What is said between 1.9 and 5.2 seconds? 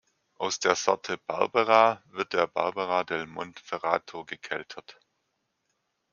wird der Barbera del Monferrato gekeltert.